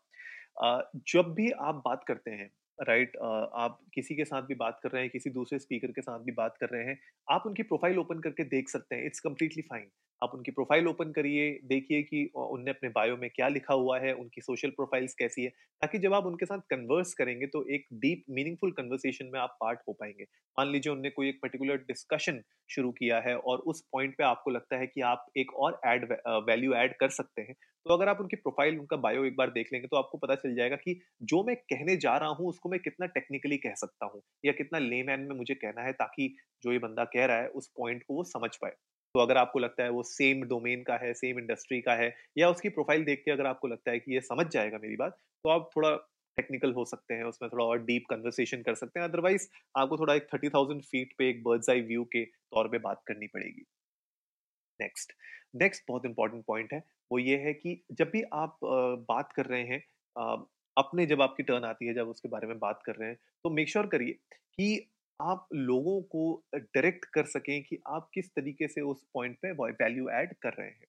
जब 1.07 1.33
भी 1.33 1.51
आप 1.51 1.75
बात 1.75 2.03
करते 2.07 2.31
हैं 2.31 2.51
राइट 2.87 3.11
right, 3.11 3.31
uh, 3.31 3.49
आप 3.53 3.79
किसी 3.93 4.15
के 4.15 4.25
साथ 4.25 4.41
भी 4.41 4.55
बात 4.55 4.79
कर 4.83 4.89
रहे 4.89 5.01
हैं 5.01 5.11
किसी 5.11 5.29
दूसरे 5.29 5.59
स्पीकर 5.59 5.87
के 5.87 6.01
साथ 6.01 6.19
भी 6.19 6.31
बात 6.31 6.57
कर 6.57 6.69
रहे 6.69 6.83
हैं 6.83 6.99
आप 7.31 7.43
उनकी 7.45 7.63
प्रोफ़ाइल 7.63 7.97
ओपन 7.97 8.19
करके 8.19 8.43
देख 8.43 8.69
सकते 8.69 8.95
हैं 8.95 9.05
इट्स 9.05 9.19
कम्प्लीटली 9.19 9.61
फाइन 9.61 9.89
आप 10.21 10.31
उनकी 10.35 10.51
प्रोफ़ाइल 10.51 10.87
ओपन 10.87 11.11
करिए, 11.11 11.49
देखिए 11.65 12.01
कि 12.03 12.23
उनने 12.37 12.71
अपने 12.71 12.89
बायो 12.91 13.17
में 13.17 13.29
क्या 13.29 13.47
लिखा 13.49 13.73
हुआ 13.75 13.99
है, 13.99 14.13
उनकी 14.13 14.41
सोशल 14.41 14.69
प्रोफाइल्स 14.71 15.13
कैसी 15.19 15.43
है, 15.43 15.49
ताकि 15.81 15.99
जब 15.99 16.13
आप 16.13 16.25
उनके 16.25 16.45
साथ 16.45 16.59
कन्वर्स 16.69 17.13
करेंगे 17.13 17.47
तो 17.47 17.63
एक 17.69 17.85
डीप, 17.95 18.23
मीनिंगफुल 18.29 18.71
कन्वर्सेशन 18.73 19.29
में 19.33 19.39
आप 19.39 19.57
पार्ट 19.61 19.79
हो 19.87 19.93
पाएँगे। 19.93 20.23
मान 20.57 20.71
लीजिए 20.71 20.93
उनने 20.93 21.09
कोई 21.09 21.29
एक 21.29 21.39
पर्टिकुलर 21.41 21.77
डिस्कशन 21.87 22.41
शुरू 22.69 22.91
किया 22.91 23.19
है 23.19 23.35
और 23.37 23.59
उस 23.67 23.81
पॉइंट 23.91 24.15
पे 24.17 24.23
आपको 24.23 24.51
लगता 24.51 24.77
है 24.77 24.87
कि 24.87 25.01
आप 25.03 25.25
एक 25.37 25.53
और 25.57 25.79
एड 25.87 26.05
वैल्यू 26.47 26.73
ऐड 26.75 26.95
कर 26.99 27.09
सकते 27.11 27.41
हैं 27.41 27.55
तो 27.85 27.93
अगर 27.93 28.09
आप 28.09 28.19
उनकी 28.21 28.35
प्रोफ़ाइल, 28.35 28.77
उनका 28.79 28.97
बायो 28.97 29.23
एक 29.25 29.35
बार 29.37 29.49
देख 29.51 29.69
लेंगे 29.73 29.87
तो 29.87 29.97
आपको 29.97 30.17
पता 30.17 30.35
चल 30.35 30.55
जाएगा 30.55 30.75
कि 30.77 30.99
जो 31.23 31.43
मैं 31.43 31.55
कहने 31.65 31.95
जा 31.97 32.15
रहा 32.17 32.29
हूँ, 32.29 32.47
उसको 32.49 32.69
मैं 32.69 32.79
कितना 32.79 33.05
टेक्निकली 33.09 33.57
कह 33.57 33.73
सकता 33.75 34.05
हूँ 34.05 34.21
या 34.45 34.51
कितना 34.53 34.79
लेमैन 34.79 35.21
में 35.21 35.35
मुझे 35.37 35.53
कहना 35.55 35.81
है 35.81 35.93
ताकि 35.93 36.33
जो 36.63 36.71
ये 36.71 36.79
बंदा 36.79 37.03
कह 37.07 37.25
रहा 37.25 37.37
है 37.37 37.47
उस 37.51 37.71
पॉइंट 37.77 38.03
को 38.03 38.15
वो 38.15 38.23
समझ 38.25 38.55
पाए। 38.57 38.73
तो 39.15 39.19
अगर 39.19 39.37
आपको 39.37 39.59
लगता 39.59 39.83
है 39.83 39.89
वो 39.91 40.03
सेम 40.05 40.43
डोमेन 40.47 40.83
का 40.83 40.95
है 40.97 41.13
सेम 41.15 41.39
इंडस्ट्री 41.39 41.79
का 41.81 41.93
है, 41.95 42.13
या 42.37 42.49
उसकी 42.49 42.69
प्रोफ़ाइल 42.69 43.03
देख 43.05 43.21
के 43.25 43.31
अगर 43.31 43.45
आपको 43.47 43.67
लगता 43.67 43.91
है 43.91 43.99
कि 43.99 44.13
ये 44.13 44.21
समझ 44.23 44.47
जाएगा 44.49 44.77
मेरी 44.81 44.95
बात 44.97 45.17
तो 45.45 45.49
आप 45.49 45.69
थोड़ा 45.75 45.95
टेक्निकल 46.37 46.73
हो 46.73 46.85
सकते 46.85 47.13
हैं, 47.13 47.23
उसमें 47.25 47.49
थोड़ा 47.51 47.65
और 47.65 47.83
डीप 47.85 48.03
कन्वर्सेशन 48.09 48.61
कर 48.63 48.75
सकते 48.75 48.99
हैं। 48.99 49.07
अदरवाइज़ 49.07 49.47
आपको 49.75 49.97
थोड़ा 49.97 50.13
एक 50.15 50.27
थर्टी 50.33 50.49
थाउज़ेंड 50.49 50.81
फीट 50.83 51.13
पे 51.17 51.29
एक 51.29 51.43
बर्ड्स 51.43 51.69
आई 51.69 51.81
व्यू 51.83 52.03
के 52.13 52.23
तौर 52.25 52.67
पे 52.67 52.77
बात 52.79 53.01
करनी 53.07 53.27
पड़ेगी। 53.29 53.65
नेक्स्ट 54.79 55.13
नेक्स्ट 55.55 55.83
बहुत 55.87 56.05
इंपॉर्टेंट 56.05 56.43
पॉइंट 56.45 56.73
है, 56.73 56.83
वो 57.11 57.19
ये 57.19 57.37
है 57.37 57.53
कि 57.53 57.81
जब 57.93 58.09
भी 58.09 58.21
आप 58.33 58.57
बात 59.09 59.33
कर 59.35 59.45
रहे 59.45 59.63
हैं 59.63 59.83
अपने 60.77 61.05
जब 61.05 61.21
आपकी 61.21 61.43
टर्न 61.43 61.65
आती 61.65 61.87
है, 61.87 61.93
जब 61.93 62.09
उसके 62.09 62.29
बारे 62.29 62.47
में 62.47 62.57
बात 62.59 62.81
कर 62.85 62.95
रहे 62.95 63.09
हैं 63.09 63.17
तो 63.45 63.49
मेक 63.51 63.69
श्योर 63.69 63.87
करिए 63.87 64.13
कि 64.53 64.87
आप 65.23 65.47
लोगों 65.55 66.01
को 66.11 66.23
डायरेक्ट 66.55 67.05
कर 67.13 67.25
सकें 67.27 67.61
कि 67.63 67.79
आप 67.89 68.09
किस 68.13 68.29
तरीके 68.31 68.67
से 68.67 68.81
उस 68.83 69.03
पॉइंट 69.13 69.37
पे 69.41 69.51
वैल्यू 69.53 70.09
ऐड 70.11 70.33
कर 70.43 70.53
रहे 70.53 70.67
हैं, 70.67 70.85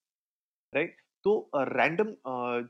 राइट? 0.73 0.97
तो 1.25 1.51
रैंडम 1.57 2.15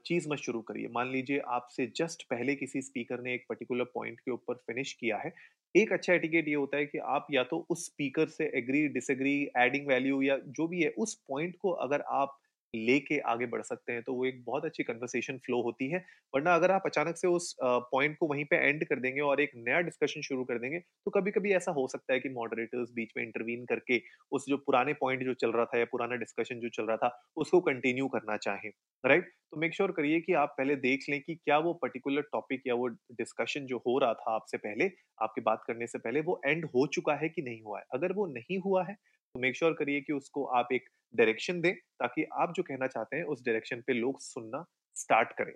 चीज़ 0.06 0.28
मत 0.30 0.38
शुरू 0.38 0.60
करिए। 0.62 0.88
मान 0.94 1.10
लीजिए 1.12 1.38
आपसे 1.50 1.86
जस्ट 1.96 2.22
पहले 2.30 2.54
किसी 2.56 2.82
स्पीकर 2.82 3.20
ने 3.22 3.34
एक 3.34 3.44
पर्टिकुलर 3.48 3.84
पॉइंट 3.94 4.20
के 4.20 4.30
ऊपर 4.30 4.54
फिनिश 4.66 4.92
किया 4.94 5.18
है। 5.18 5.32
एक 5.74 5.92
अच्छा 5.92 6.12
एटिकेट 6.14 6.48
ये 6.48 6.54
होता 6.54 6.76
है 6.76 6.86
कि 6.86 6.98
आप 7.10 7.26
या 7.32 7.44
तो 7.44 7.66
उस 7.70 7.84
स्पीकर 7.86 8.28
से 8.30 8.46
एग्री, 8.56 8.86
डिसएग्री 8.90 9.34
एडिंग 9.58 9.86
वैल्यू 9.88 10.22
या 10.22 10.38
जो 10.50 10.66
भी 10.68 10.82
है, 10.82 10.90
उस 10.90 11.14
पॉइंट 11.28 11.56
को 11.60 11.70
अगर 11.86 12.02
आप 12.12 12.38
लेके 12.74 13.18
आगे 13.26 13.46
बढ़ 13.46 13.62
सकते 13.62 13.92
हैं 13.92 14.02
तो 14.02 14.14
वो 14.14 14.24
एक 14.26 14.42
बहुत 14.44 14.64
अच्छी 14.64 14.82
कन्वर्सेशन 14.82 15.38
फ्लो 15.38 15.60
होती 15.62 15.88
है। 15.90 15.98
वरना 16.34 16.54
अगर 16.54 16.70
आप 16.70 16.82
अचानक 16.86 17.16
से 17.16 17.28
उस 17.28 17.54
पॉइंट 17.62 18.16
को 18.18 18.26
वहीं 18.28 18.44
पे 18.46 18.56
एंड 18.58 18.84
कर 18.86 19.00
देंगे 19.00 19.20
और 19.22 19.40
एक 19.40 19.50
नया 19.58 19.80
डिस्कशन 19.82 20.20
शुरू 20.22 20.44
कर 20.44 20.58
देंगे 20.58 20.78
तो 20.78 21.10
कभी 21.10 21.30
कभी 21.30 21.52
ऐसा 21.54 21.72
हो 21.72 21.86
सकता 21.88 22.12
है 22.14 22.20
कि 22.20 22.28
मॉडरेटर्स 22.30 22.90
बीच 22.94 23.12
में 23.16 23.22
इंटरवीन 23.24 23.64
करके 23.66 24.00
उस 24.32 24.44
जो 24.48 24.56
पुराने 24.58 24.92
पॉइंट 24.94 25.24
जो 25.24 25.34
चल 25.36 25.52
रहा 25.52 25.64
था 25.64 25.78
या 25.78 25.84
पुराना 25.92 26.16
डिस्कशन 26.16 26.60
जो 26.60 26.68
चल 26.70 26.86
रहा 26.86 26.96
था, 26.98 27.10
उसको 27.36 27.60
कंटिन्यू 27.62 28.08
करना 28.08 28.36
चाहें 28.38 28.70
राइट 29.04 29.30
तो 29.52 29.56
मेक 29.56 29.74
श्योर 29.74 29.90
करिए 29.92 30.20
कि 30.20 30.32
आप 30.34 30.54
पहले 30.58 30.74
देख 30.78 31.04
लें 31.08 31.20
कि 31.22 31.34
क्या 31.36 31.58
वो 31.58 31.72
पर्टिकुलर 31.74 32.22
टॉपिक 32.32 32.62
या 32.66 32.74
वो 32.74 32.86
डिस्कशन 33.12 33.66
जो 33.66 33.78
हो 33.78 33.98
रहा 33.98 34.14
था 34.14 34.34
आपसे 34.34 34.56
पहले, 34.58 34.84
आपके 35.18 35.40
बात 35.42 35.64
करने 35.66 35.86
से 35.86 35.98
पहले 35.98 36.20
वो 36.22 36.40
एंड 36.46 36.64
हो 36.66 36.86
चुका 36.94 37.14
है 37.16 37.28
कि 37.28 37.42
नहीं 37.42 37.62
हुआ 37.62 37.78
है? 37.78 37.84
अगर 37.94 38.12
वो 38.12 38.26
नहीं 38.28 38.58
हुआ 38.60 38.84
है 38.84 38.96
तो 39.34 39.40
मेक 39.40 39.56
श्योर 39.56 39.72
करिए 39.72 40.00
कि 40.00 40.12
उसको 40.12 40.44
आप 40.56 40.68
एक 40.72 40.88
डायरेक्शन 41.14 41.60
दें, 41.60 41.74
ताकि 41.74 42.24
आप 42.34 42.52
जो 42.56 42.62
कहना 42.62 42.86
चाहते 42.86 43.16
हैं, 43.16 43.24
उस 43.24 43.44
डायरेक्शन 43.44 43.82
पे 43.86 43.92
लोग 43.92 44.20
सुनना 44.20 44.64
स्टार्ट 44.96 45.32
करें। 45.32 45.52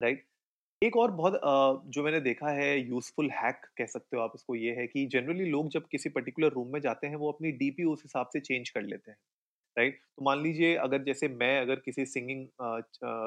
राइट 0.00 0.24
एक 0.82 0.96
और 0.96 1.10
बहुत 1.12 1.40
जो 1.88 2.02
मैंने 2.04 2.20
देखा 2.20 2.50
है 2.52 2.78
यूजफुल 2.80 3.30
हैक 3.32 3.60
कह 3.78 3.86
सकते 3.86 4.16
हो 4.16 4.22
आप 4.22 4.32
इसको 4.36 4.54
ये 4.54 4.72
है 4.74 4.86
कि 4.86 5.06
जनरली 5.12 5.44
लोग 5.50 5.68
जब 5.70 5.86
किसी 5.90 6.08
पर्टिकुलर 6.10 6.52
रूम 6.52 6.72
में 6.72 6.80
जाते 6.80 7.06
हैं, 7.06 7.16
वो 7.16 7.30
अपनी 7.32 7.52
डीपी 7.52 7.84
उस 7.84 8.02
हिसाब 8.04 8.28
से 8.32 8.40
चेंज 8.40 8.70
कर 8.70 8.82
लेते 8.82 9.10
हैं। 9.10 9.18
राइट 9.76 9.98
तो 10.16 10.24
मान 10.24 10.42
लीजिए 10.42 10.74
अगर 10.78 11.02
जैसे 11.04 11.28
मैं 11.30 11.60
अगर 11.60 11.76
किसी 11.84 12.04
सिंगिंग 12.06 12.46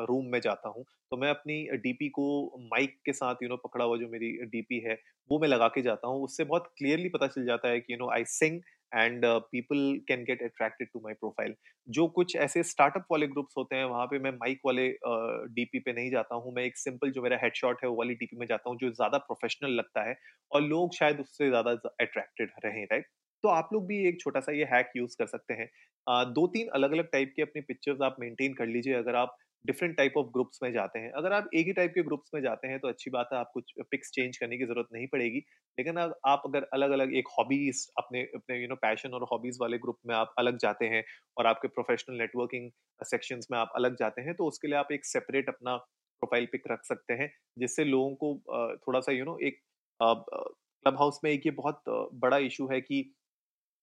रूम 0.09 0.25
में 0.31 0.39
जाता 0.41 0.69
हूँ 0.69 0.83
तो 1.11 1.17
मैं 1.17 1.29
अपनी 1.29 1.63
डीपी 1.77 2.09
को 2.09 2.27
माइक 2.65 2.97
के 3.05 3.13
साथ 3.13 3.43
यू 3.43 3.49
नो 3.49 3.57
पकड़ा 3.57 3.85
हुआ 3.85 3.97
जो 3.97 4.07
मेरी 4.09 4.31
डीपी 4.45 4.79
है, 4.79 4.97
वो 5.29 5.39
मैं 5.39 5.47
लगा 5.47 5.67
के 5.67 5.81
जाता 5.81 6.07
हूँ। 6.07 6.23
उससे 6.23 6.43
बहुत 6.45 6.71
क्लियरली 6.77 7.09
पता 7.09 7.27
चल 7.27 7.45
जाता 7.45 7.69
है 7.69 7.79
कि 7.79 7.93
you 7.93 7.97
know 7.99 8.09
I 8.11 8.25
sing 8.29 8.61
and 8.91 9.25
people 9.51 9.77
can 10.07 10.23
get 10.23 10.43
attracted 10.43 10.87
to 10.93 10.99
my 11.03 11.13
profile 11.13 11.55
जो 11.87 12.07
कुछ 12.15 12.35
ऐसे 12.37 12.63
स्टार्टअप 12.63 13.05
वाले 13.11 13.27
ग्रुप्स 13.27 13.53
होते 13.57 13.75
हैं 13.75 13.85
वहाँ 13.85 14.05
पे 14.05 14.19
मैं 14.19 14.31
माइक 14.33 14.59
वाले 14.65 14.87
डीपी 14.89 15.79
uh, 15.79 15.85
पे 15.85 15.93
नहीं 15.93 16.09
जाता 16.11 16.35
हूँ। 16.35 16.53
मैं 16.55 16.63
एक 16.63 16.77
सिंपल 16.77 17.11
जो 17.11 17.21
मेरा 17.21 17.37
हेडशॉट 17.43 17.83
है 17.83 17.89
वो 17.89 17.95
वाली 17.95 18.13
डीपी 18.15 18.37
में 18.37 18.45
जाता 18.47 18.69
हूँ 18.69 18.77
जो 18.81 18.89
ज़्यादा 18.91 19.17
प्रोफेशनल 19.19 19.71
लगता 19.73 20.07
है 20.09 20.15
और 20.51 20.61
लोग 20.63 20.93
शायद 20.95 21.19
उससे 21.19 21.49
ज़्यादा 21.49 21.71
अट्रैक्टेड 22.01 22.51
रहे 22.65 22.83
राइट 22.85 23.05
तो 23.43 23.49
आप 23.49 23.69
लोग 23.73 23.85
भी 23.87 23.97
एक 24.07 24.19
छोटा 24.21 24.39
सा 24.39 24.51
ये 24.51 24.65
हैक 24.71 24.91
यूज़ 24.97 25.15
कर 25.19 25.27
सकते 25.27 25.53
हैं। 25.53 25.67
uh, 26.07 26.25
दो 26.29 26.47
तीन 26.47 26.67
अलग 26.75 26.91
अलग 26.91 27.09
टाइप 27.11 27.33
के 27.35 27.41
अपनी 27.41 27.61
पिक्चर्स 27.63 28.01
आप 28.01 28.15
मेंटेन 28.19 28.53
कर 28.53 28.65
लीजिए। 28.67 28.93
अगर 28.95 29.15
आप 29.15 29.37
डिफरेंट 29.65 29.95
टाइप 29.97 30.13
ऑफ़ 30.17 30.27
ग्रुप्स 30.33 30.59
में 30.63 30.71
जाते 30.73 30.99
हैं। 30.99 31.11
अगर 31.13 31.33
आप 31.33 31.49
एक 31.55 31.65
ही 31.67 31.73
टाइप 31.73 31.91
के 31.95 32.03
ग्रुप्स 32.03 32.31
में 32.33 32.41
जाते 32.41 32.67
हैं 32.67 32.79
तो 32.79 32.87
अच्छी 32.87 33.09
बात 33.11 33.29
है, 33.33 33.39
आप 33.39 33.49
कुछ 33.53 33.73
पिक्स 33.91 34.11
चेंज 34.11 34.37
करने 34.37 34.57
की 34.57 34.65
ज़रूरत 34.65 34.87
नहीं 34.93 35.07
पड़ेगी। 35.07 35.39
लेकिन 35.77 35.97
आप 35.97 36.41
अगर 36.45 36.67
अलग 36.73 36.91
अलग 36.91 37.13
एक 37.15 37.27
हॉबीज 37.31 37.85
अपने 37.97 38.21
अपने 38.35 38.61
यू 38.61 38.67
नो 38.67 38.75
पैशन 38.81 39.13
और 39.13 39.23
हॉबीज 39.31 39.57
वाले 39.61 39.77
ग्रुप 39.79 39.99
में 40.07 40.15
आप 40.15 40.33
अलग 40.39 40.57
जाते 40.59 40.85
हैं 40.87 41.03
और 41.37 41.47
आपके 41.47 41.67
प्रोफेशनल 41.69 42.17
नेटवर्किंग 42.17 42.69
सेक्शंस 43.01 43.47
में 43.51 43.57
आप 43.59 43.71
अलग 43.75 43.95
जाते 43.99 44.21
हैं 44.21 44.35
तो 44.35 44.47
उसके 44.47 44.67
लिए 44.67 44.77
आप 44.77 44.91
एक 44.91 45.05
सेपरेट 45.05 45.49
अपना 45.49 45.75
प्रोफ़ाइल 46.21 46.45
पिक 46.51 46.63
रख 46.71 46.83
सकते 46.85 47.13
हैं, 47.13 47.29
जिससे 47.57 47.83
लोगों 47.85 48.15
को 48.15 48.77
थोड़ा 48.77 48.99
सा 48.99 49.11
यू 49.11 49.25
नो 49.25 49.37
एक 49.43 49.59
क्लब 49.99 50.97
हाउस 50.99 51.19
में 51.23 51.31
एक 51.31 51.45
ये 51.45 51.51
बहुत 51.53 51.83
बड़ा 52.15 52.37
इशू 52.43 52.67
है 52.71 52.79
कि 52.81 53.03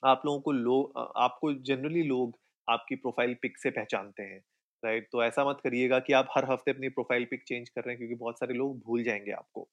आप 0.03 0.23
लोगों 0.27 0.41
को 0.41 0.53
लोग 0.53 0.99
आपको 1.19 1.53
जनरली 1.65 2.03
लोग 2.05 2.39
आपकी 2.69 2.97
प्रोफ़ाइल 2.97 3.35
पिक 3.43 3.59
से 3.59 3.71
पहचानते 3.73 4.23
हैं। 4.23 4.41
राइट 4.85 5.09
तो 5.13 5.23
ऐसा 5.25 5.45
मत 5.45 5.61
करिएगा 5.65 5.99
कि 6.01 6.13
आप 6.15 6.29
हर 6.37 6.45
हफ़्ते 6.51 6.71
अपनी 6.71 6.89
प्रोफ़ाइल 6.91 7.25
पिक 7.27 7.43
चेंज 7.45 7.69
कर 7.69 7.81
रहे 7.81 7.91
हैं, 7.91 7.99
क्योंकि 7.99 8.15
बहुत 8.17 8.39
सारे 8.41 8.55
लोग 8.55 8.79
भूल 8.81 9.03
जाएँगे 9.05 9.33
आपको 9.33 9.69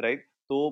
राइट 0.00 0.26
तो 0.50 0.70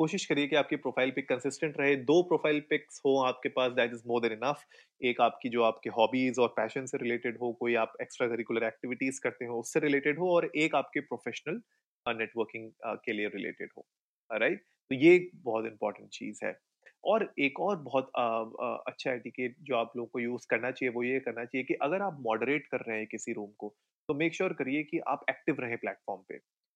कोशिश 0.00 0.24
करिए 0.26 0.46
कि 0.48 0.56
आपकी 0.56 0.76
प्रोफ़ाइल 0.78 1.10
पिक 1.12 1.28
कंसिस्टेंट 1.28 1.76
रहे। 1.80 1.96
दो 1.98 2.22
प्रोफ़ाइल 2.24 2.60
पिक्स 2.70 3.00
हो 3.06 3.16
आपके 3.24 3.48
पास 3.50 3.72
that 3.72 3.92
is 3.94 4.02
more 4.08 4.22
than 4.22 4.32
enough 4.34 4.64
एक 5.00 5.20
आपकी 5.22 5.48
जो 5.50 5.62
आपके 5.64 5.90
हॉबीज 5.92 6.38
और 6.40 6.48
पैशन 6.56 6.86
से 6.86 6.98
रिलेटेड 6.98 7.38
हो, 7.38 7.52
कोई 7.54 7.74
आप 7.76 7.92
एक्स्ट्रा 8.02 8.28
करिकुलर 8.28 8.64
एक्टिविटीज़ 8.64 9.20
करते 9.22 9.44
हो, 9.46 9.60
उससे 9.60 9.80
रिलेटेड 9.80 10.18
हो, 10.18 10.30
और 10.30 10.50
एक 10.56 10.74
आपके 10.76 11.00
प्रोफेशनल 11.02 11.62
नेटवर्किंग 12.06 12.70
के 13.06 13.12
लिए 13.12 13.28
रिलेटेड 13.30 13.70
हो 13.78 13.86
राइट 14.30 14.64
तो 14.90 14.94
ये 14.96 15.18
बहुत 15.36 15.66
इंपॉर्टेंट 15.66 16.08
चीज़ 16.12 16.44
है। 16.44 16.52
और 17.04 17.32
एक 17.38 17.60
और 17.60 17.76
बहुत 17.76 18.10
आ, 18.16 18.22
आ, 18.22 18.74
अच्छा 18.86 19.12
एटिकेट 19.12 19.56
जो 19.60 19.76
आप 19.76 19.92
लोगों 19.96 20.06
को 20.06 20.20
यूज़ 20.20 20.46
करना 20.50 20.70
चाहिए 20.70 20.92
वो 20.92 21.02
ये 21.02 21.20
करना 21.20 21.44
चाहिए 21.44 21.64
कि 21.64 21.74
अगर 21.74 22.02
आप 22.02 22.18
मॉडरेट 22.20 22.66
कर 22.66 22.80
रहे 22.88 22.98
हैं 22.98 23.06
किसी 23.06 23.32
रूम 23.32 23.50
को 23.58 23.74
तो 24.08 24.14
मेक 24.14 24.34
श्योर 24.34 24.52
करिए 24.52 24.82
कि 24.82 24.98
आप 24.98 25.24
एक्टिव 25.30 25.56
रहें 25.60 25.76
प्लेटफॉर्म 25.76 26.22
पे 26.28 26.34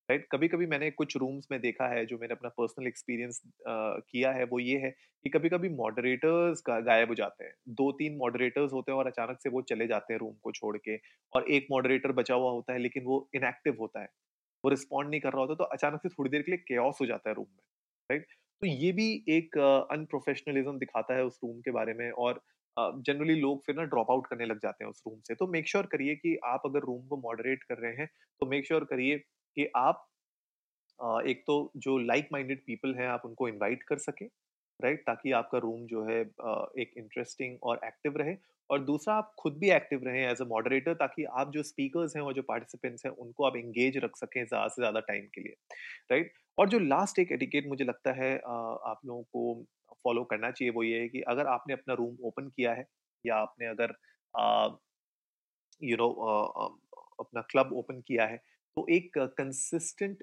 राइट 0.08 0.20
right? 0.20 0.32
कभी 0.32 0.48
कभी 0.48 0.66
मैंने 0.66 0.90
कुछ 0.90 1.16
रूम्स 1.16 1.46
में 1.50 1.60
देखा 1.60 1.86
है 1.88 2.04
जो 2.06 2.18
मैंने 2.18 2.34
अपना 2.34 2.48
पर्सनल 2.48 2.86
एक्सपीरियंस 2.86 3.40
किया 3.68 4.30
है 4.32 4.44
वो 4.44 4.58
ये 4.58 4.78
है 4.78 4.90
कि 5.24 5.30
कभी 5.30 5.48
कभी 5.48 5.68
मॉडरेटर्स 5.68 6.62
गायब 6.68 7.08
हो 7.08 7.14
जाते 7.14 7.44
हैं 7.44 7.52
दो 7.68 7.90
तीन 7.92 8.16
मॉडरेटर्स 8.16 8.72
होते 8.72 8.92
हैं 8.92 8.98
और 8.98 9.06
अचानक 9.06 9.40
से 9.40 9.48
वो 9.48 9.62
चले 9.62 9.86
जाते 9.86 10.12
हैं 10.12 10.20
रूम 10.20 10.34
को 10.42 10.52
छोड़ 10.52 10.76
के 10.76 10.96
और 11.32 11.50
एक 11.50 11.66
मॉडरेटर 11.70 12.12
बचा 12.12 12.34
हुआ 12.34 12.50
होता 12.50 12.72
है 12.72 12.78
लेकिन 12.78 13.04
वो 13.04 13.28
इनएक्टिव 13.34 13.76
होता 13.80 14.00
है 14.00 14.08
वो 14.64 14.70
रिस्पॉन्ड 14.70 15.10
नहीं 15.10 15.20
कर 15.20 15.32
रहा 15.32 15.40
होता 15.40 15.54
तो 15.54 15.64
अचानक 15.64 16.02
से 16.02 16.08
थोड़ी 16.08 16.30
देर 16.30 16.42
के 16.42 16.50
लिए 16.50 16.58
केस 16.58 16.98
हो 17.00 17.06
जाता 17.06 17.30
है 17.30 17.34
रूम 17.34 17.46
में 17.46 17.62
राइट 18.10 18.26
तो 18.62 18.66
ये 18.66 18.90
भी 18.92 19.08
एक 19.30 19.56
अनप्रोफेशनलिज्म 19.92 20.78
दिखाता 20.78 21.14
है 21.16 21.24
उस 21.24 21.38
रूम 21.44 21.60
के 21.60 21.70
बारे 21.72 21.94
में 21.94 22.10
और 22.12 22.40
जनरली 22.76 23.34
लोग 23.40 23.62
फिर 23.66 23.76
ना 23.76 23.84
ड्रॉप 23.86 24.10
आउट 24.10 24.26
करने 24.26 24.46
लग 24.46 24.58
जाते 24.60 24.84
हैं 24.84 24.90
उस 24.90 25.02
रूम 25.06 25.20
से। 25.20 25.34
तो 25.34 25.46
मेक 25.48 25.68
श्योर 25.68 25.86
करिए 25.86 26.14
कि 26.16 26.36
आप 26.46 26.62
अगर 26.66 26.80
रूम 26.82 27.06
को 27.08 27.16
मॉडरेट 27.18 27.62
कर 27.64 27.78
रहे 27.78 27.92
हैं 27.96 28.06
तो 28.40 28.46
मेक 28.46 28.66
श्योर 28.66 28.84
करिए 28.84 29.18
कि 29.18 29.70
आप 29.76 30.06
एक 31.26 31.42
तो 31.46 31.54
जो 31.78 31.96
लाइक 32.00 32.28
माइंडेड 32.32 32.60
पीपल 32.66 32.94
हैं, 32.94 33.06
आप 33.08 33.22
उनको 33.24 33.48
इनवाइट 33.48 33.82
कर 33.82 33.98
सकें 34.00 34.26
राइट 34.80 35.00
ताकि 35.06 35.32
आपका 35.32 35.58
रूम 35.58 35.86
जो 35.86 36.04
है 36.04 36.20
एक 36.20 36.92
इंटरेस्टिंग 36.98 37.56
और 37.62 37.80
एक्टिव 37.84 38.16
रहे। 38.18 38.34
और 38.70 38.80
दूसरा, 38.84 39.14
आप 39.14 39.34
खुद 39.38 39.56
भी 39.58 39.70
एक्टिव 39.72 40.00
रहें 40.04 40.20
एज 40.22 40.40
अ 40.42 40.44
मॉडरेटर 40.46 40.94
ताकि 40.96 41.24
आप 41.34 41.50
जो 41.52 41.62
स्पीकर्स 41.64 42.16
हैं 42.16 42.22
और 42.22 42.34
जो 42.34 42.42
पार्टिसिपेंट्स 42.42 43.06
हैं, 43.06 43.12
उनको 43.14 43.44
आप 43.46 43.56
एंगेज 43.56 43.96
रख 44.04 44.16
सकें 44.16 44.44
ज़्यादा 44.44 44.68
से 44.68 44.82
ज़्यादा 44.82 45.00
टाइम 45.02 45.26
के 45.34 45.40
लिए 45.40 45.56
राइट 46.10 46.32
और 46.58 46.68
जो 46.68 46.78
लास्ट 46.78 47.18
एक 47.18 47.32
एटिकेट 47.32 47.66
मुझे 47.68 47.84
लगता 47.84 48.12
है 48.12 48.36
आप 48.38 49.00
लोगों 49.06 49.22
को 49.22 49.64
फॉलो 50.04 50.24
करना 50.24 50.50
चाहिए 50.50 50.72
वो 50.72 50.82
ये 50.82 51.00
है 51.00 51.08
कि 51.08 51.20
अगर 51.20 51.46
आपने 51.46 51.74
अपना 51.74 51.94
रूम 51.94 52.16
ओपन 52.24 52.48
किया 52.48 52.72
है 52.74 52.86
या 53.24 53.36
आपने 53.36 53.66
अगर 53.66 53.94
यू 55.82 55.96
नो 55.96 56.08
अपना 57.20 57.40
क्लब 57.40 57.72
ओपन 57.72 58.00
किया 58.00 58.26
है 58.26 58.36
तो 58.76 58.86
एक 58.90 59.18
कंसिस्टेंट 59.18 60.22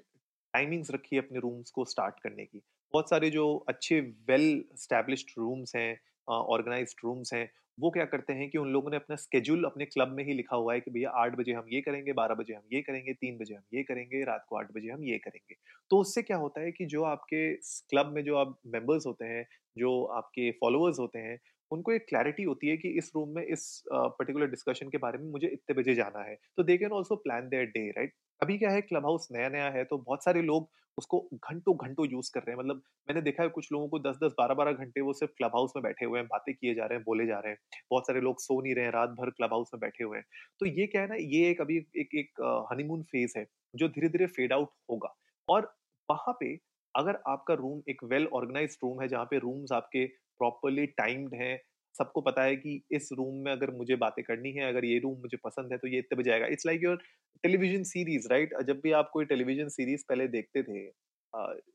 टाइमिंग्स 0.54 0.90
रखिए 0.90 1.18
अपने 1.18 1.38
रूम्स 1.38 1.70
को 1.70 1.84
स्टार्ट 1.84 2.14
करने 2.22 2.44
की। 2.44 2.58
बहुत 2.92 3.10
सारे 3.10 3.30
जो 3.30 3.56
अच्छे 3.68 4.00
वेल 4.00 4.64
स्टैब्लिश्ड 4.76 5.30
रूम्स 5.38 5.76
हैं 5.76 6.00
ऑर्गेनाइज्ड 6.28 7.04
रूम्स 7.04 7.32
हैं, 7.34 7.48
वो 7.78 7.90
क्या 7.90 8.04
करते 8.04 8.32
हैं 8.32 8.48
कि 8.50 8.58
उन 8.58 8.68
लोगों 8.68 8.90
ने 8.90 8.96
अपना 8.96 9.16
स्केड्यूल 9.16 9.64
अपने 9.64 9.84
क्लब 9.84 10.12
में 10.16 10.22
ही 10.24 10.34
लिखा 10.34 10.56
हुआ 10.56 10.74
है 10.74 10.80
कि 10.80 10.90
भैया 10.90 11.10
आठ 11.20 11.36
बजे 11.36 11.52
हम 11.52 11.64
ये 11.72 11.80
करेंगे, 11.80 12.12
बारह 12.12 12.34
बजे 12.34 12.54
हम 12.54 12.62
ये 12.72 12.82
करेंगे, 12.82 13.12
तीन 13.12 13.38
बजे 13.38 13.54
हम 13.54 13.62
ये 13.74 13.82
करेंगे, 13.82 14.22
रात 14.24 14.44
को 14.48 14.56
आठ 14.56 14.72
बजे 14.72 14.90
हम 14.90 15.04
ये 15.04 15.18
करेंगे। 15.18 15.56
तो 15.90 15.98
उससे 15.98 16.22
क्या 16.22 16.36
होता 16.36 16.60
है 16.60 16.72
कि 16.72 16.86
जो 16.86 17.02
आपके 17.04 17.52
क्लब 17.54 18.12
में 18.14 18.22
जो 18.24 18.36
आप 18.36 18.58
मेंबर्स 18.66 19.06
होते 19.06 19.24
हैं, 19.24 19.46
जो 19.76 20.04
आपके 20.14 20.50
फॉलोअर्स 20.60 20.98
होते 20.98 21.18
हैं, 21.18 21.38
उनको 21.70 21.92
एक 21.92 22.04
क्लैरिटी 22.08 22.42
होती 22.42 22.68
है 22.68 22.76
कि 22.76 22.88
इस 22.98 23.10
रूम 23.14 23.28
में 23.28 23.42
इस 23.42 23.82
पर्टिकुलर 23.88 24.46
डिस्कशन 24.46 24.88
के 24.88 24.98
बारे 24.98 25.18
में 25.18 25.30
मुझे 25.30 25.46
इतने 25.46 25.74
बजे 25.74 25.94
जाना 25.94 26.22
है। 26.24 26.38
तो 26.56 26.62
they 26.62 26.76
can 26.78 26.92
also 26.92 27.16
plan 27.16 27.48
their 27.48 27.64
day, 27.66 27.88
right? 27.90 28.12
अभी 28.40 28.58
क्या 28.58 28.70
है, 28.70 28.80
क्लब 28.82 29.06
हाउस 29.06 29.28
नया 29.32 29.48
नया 29.48 29.70
है 29.70 29.84
तो 29.84 29.98
बहुत 29.98 30.24
सारे 30.24 30.42
लोग 30.42 30.68
उसको 30.98 31.20
घंटों 31.34 31.74
घंटों 31.78 32.06
यूज़ 32.08 32.30
कर 32.34 32.40
रहे 32.40 32.52
हैं। 32.52 32.58
मतलब 32.58 32.82
मैंने 33.08 33.20
देखा 33.22 33.42
है 33.42 33.48
कुछ 33.50 33.68
लोगों 33.72 33.88
को 33.88 33.98
दस 34.00 34.18
दस 34.22 34.34
बारह 34.38 34.54
बारह 34.54 34.72
घंटे 34.74 35.00
वो 35.00 35.12
सिर्फ़ 35.12 35.32
क्लब 35.38 35.50
हाउस 35.54 35.72
में 35.76 35.82
बैठे 35.82 36.04
हुए 36.06 36.18
हैं, 36.18 36.26
बातें 36.28 36.54
किए 36.54 36.74
जा 36.74 36.86
रहे 36.86 36.98
हैं, 36.98 37.04
बोले 37.04 37.26
जा 37.26 37.38
रहे 37.38 37.52
हैं। 37.52 37.58
बहुत 37.90 38.06
सारे 38.06 38.20
लोग 38.20 38.40
सो 38.40 38.60
नहीं 38.62 38.74
रहे 38.74 38.84
हैं, 38.84 38.92
रात 38.92 39.10
भर 39.10 39.30
क्लब 39.30 39.52
हाउस 39.52 39.70
में 39.74 39.80
बैठे 39.80 40.04
हुए 40.04 40.18
हैं। 40.18 40.24
तो 40.60 40.66
ये 40.68 40.86
क्या 40.86 41.02
है 41.02 41.08
ना, 41.08 41.14
ये 41.14 41.50
एक 41.50 41.60
अभी 41.60 41.76
एक 41.96 42.14
एक 42.16 42.40
हनीमून 42.72 43.02
फ़ेज़ 43.04 43.38
है, 43.38 43.46
जो 43.74 43.88
धीरे 43.88 44.08
धीरे 44.08 44.26
फेड 44.28 44.52
आउट 44.52 44.70
होगा। 44.90 45.14
और 45.48 45.74
वहाँ 46.08 46.36
पे 46.40 46.54
अगर 46.94 47.18
आपका 47.28 47.54
रूम 47.54 47.82
एक 47.90 48.04
वेल 48.04 48.26
ऑर्गेनाइज 48.32 48.76
रूम 48.84 49.00
है, 49.02 49.08
जहाँ 49.08 49.24
पे 49.24 49.38
रूम्स 49.38 49.72
आपके 49.72 50.04
प्रॉपरली 50.40 50.86
टाइम्ड 50.94 51.34
हैं 51.34 51.56
सबको 51.98 52.20
पता 52.20 52.42
है 52.42 52.56
कि 52.56 52.80
इस 52.92 53.08
रूम 53.12 53.34
में 53.44 53.50
अगर 53.52 53.70
मुझे 53.72 53.96
बातें 53.96 54.22
करनी 54.24 54.52
है, 54.52 54.68
अगर 54.68 54.84
ये 54.84 54.98
रूम 55.00 55.18
मुझे 55.20 55.36
पसंद 55.44 55.72
है 55.72 55.78
तो 55.78 55.88
ये 55.88 55.98
इतने 55.98 56.18
बजे 56.18 56.36
it's 56.46 56.66
like 56.66 56.84
your 56.84 57.02
television 57.44 57.82
series, 57.84 58.28
right? 58.30 58.54
जब 58.62 58.80
भी 58.82 58.92
आप 58.92 59.10
कोई 59.12 59.24
टेलीविज़न 59.26 59.68
सीरीज़ 59.70 60.04
पहले 60.08 60.28
देखते 60.28 60.62
थे 60.62 60.86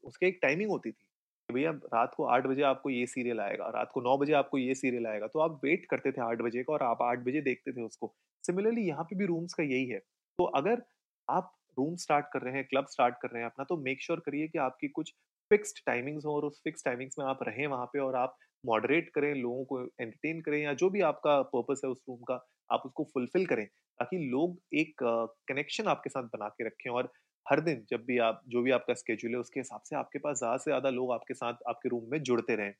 उसके 0.04 0.28
एक 0.28 0.40
टाइमिंग 0.42 0.70
होती 0.72 0.92
थी 0.92 1.06
भैया 1.50 1.72
रात 1.94 2.14
को 2.16 2.26
आठ 2.28 2.46
बजे 2.48 2.62
आपको 2.64 2.90
ये 2.90 3.06
सीरियल 3.08 3.40
आएगा, 3.40 3.68
रात 3.70 3.92
को 3.94 4.02
नौ 4.02 4.18
बजे 4.18 4.34
आपको 4.34 4.58
ये 4.58 4.76
सीरियल 4.76 5.08
आएगा 5.08 5.28
तो 5.28 5.40
आप 5.40 5.60
वेट 5.64 5.86
करते 5.90 6.12
थे 6.12 6.22
आठ 6.22 6.42
बजे 6.42 6.64
का 6.64 6.74
और 6.74 6.84
आप 6.84 7.02
आठ 7.04 7.20
बजे 7.22 7.42
देखते 7.42 7.72
थे 7.72 7.82
उसको। 7.82 8.14
सिमिलरली 8.44 8.88
यहाँ 8.88 9.04
पे 9.04 9.16
भी 9.16 9.26
रूम्स 9.26 9.54
का 9.54 9.64
यही 9.64 9.88
है। 9.88 10.00
तो 10.00 10.44
अगर 10.58 10.82
आप 11.28 11.56
रूम 11.78 11.96
स्टार्ट 11.98 12.26
कर 12.34 12.42
रहे 12.42 12.54
हैं, 12.54 12.64
क्लब 12.66 12.86
स्टार्ट 12.90 13.16
कर 13.22 13.30
रहे 13.30 13.42
हैं 13.42 13.50
अपना 13.50 13.66
तो 13.70 13.78
मेक 13.80 14.02
श्योर 14.04 14.20
करिए 14.20 14.48
कि 14.48 14.58
आपकी 14.60 14.88
कुछ 14.90 15.14
फिक्स्ड 15.52 15.86
टाइमिंग्स 15.86 16.26
हो 16.26 16.36
और 16.36 16.46
उस 16.46 16.62
फिक्स 16.64 16.86
टाइमिंग्स 16.86 17.20
में 17.20 17.26
आप 17.26 17.40
रहें 17.44 17.66
वहाँ 17.68 17.86
पे 17.94 18.00
और 18.00 18.16
आप 18.16 18.38
मॉडरेट 18.64 19.10
करें, 19.10 19.34
लोगों 19.36 19.64
को 19.66 19.82
एंटरटेन 19.82 20.42
करें 20.42 20.62
या 20.62 20.74
जो 20.76 20.90
भी 20.90 21.02
आपका 21.04 21.42
पर्पस 21.48 21.82
है 21.86 21.90
उस 21.92 22.02
रूम 22.10 22.20
का, 22.24 22.46
आप 22.70 22.82
उसको 22.86 23.04
फुलफिल 23.14 23.46
करें, 23.46 23.66
ताकि 23.66 24.18
लोग 24.30 24.58
एक 24.76 25.04
कनेक्शन 25.50 25.88
आपके 25.88 26.10
साथ 26.10 26.24
बना 26.34 26.48
के 26.50 26.66
रखें 26.66 26.90
और 26.92 27.12
हर 27.46 27.60
दिन 27.62 27.86
जब 27.90 28.04
भी 28.06 28.18
आप, 28.20 28.42
जो 28.48 28.62
भी 28.62 28.72
आपका 28.72 28.94
स्केड्यूल 28.94 29.34
है 29.34 29.40
उसके 29.40 29.60
हिसाब 29.60 29.82
से 29.86 29.96
आपके 29.96 30.20
पास 30.20 30.38
ज़्यादा 30.40 30.58
से 30.58 30.72
ज़्यादा 30.72 30.90
लोग 30.92 31.12
आपके 31.14 31.34
साथ, 31.34 31.54
आपके 31.70 31.90
रूम 31.90 32.12
में 32.12 32.22
जुड़ते 32.22 32.56
रहें। 32.56 32.74